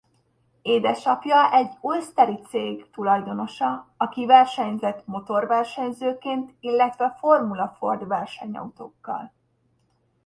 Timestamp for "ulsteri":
1.81-2.39